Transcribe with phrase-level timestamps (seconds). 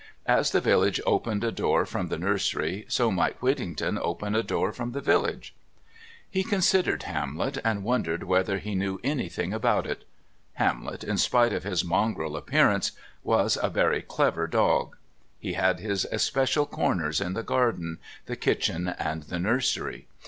[0.25, 4.71] As the village opened a door from the nursery, so might Whittington open a door
[4.73, 5.53] from the village.
[6.27, 10.05] He considered Hamlet and wondered whether he knew anything about it.
[10.53, 12.93] Hamlet, in spite of his mongrel appearance,
[13.23, 14.97] was a very clever dog.
[15.39, 20.07] He had his especial corners in the garden, the kitchen and the nursery.